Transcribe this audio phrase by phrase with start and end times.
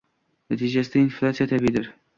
[0.53, 1.95] Natijada inflyatsiya tabiiydir